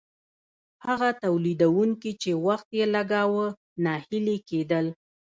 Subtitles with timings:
[0.85, 3.45] هغه تولیدونکي چې وخت یې لګاوه
[3.85, 4.85] ناهیلي کیدل.